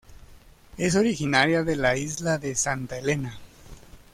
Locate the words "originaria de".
0.95-1.75